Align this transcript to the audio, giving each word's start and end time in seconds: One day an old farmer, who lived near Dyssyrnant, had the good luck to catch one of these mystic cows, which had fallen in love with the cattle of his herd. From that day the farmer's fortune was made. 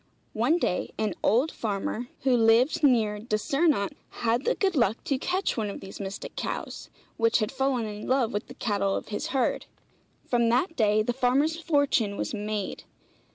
One 0.33 0.57
day 0.57 0.93
an 0.97 1.13
old 1.21 1.51
farmer, 1.51 2.07
who 2.21 2.35
lived 2.35 2.81
near 2.83 3.19
Dyssyrnant, 3.19 3.95
had 4.25 4.45
the 4.45 4.55
good 4.55 4.75
luck 4.75 4.97
to 5.03 5.19
catch 5.19 5.55
one 5.55 5.69
of 5.69 5.79
these 5.79 5.99
mystic 5.99 6.35
cows, 6.35 6.89
which 7.17 7.37
had 7.37 7.51
fallen 7.51 7.85
in 7.85 8.07
love 8.07 8.33
with 8.33 8.47
the 8.47 8.55
cattle 8.55 8.95
of 8.95 9.09
his 9.09 9.27
herd. 9.27 9.67
From 10.27 10.49
that 10.49 10.75
day 10.75 11.03
the 11.03 11.13
farmer's 11.13 11.55
fortune 11.61 12.17
was 12.17 12.33
made. 12.33 12.83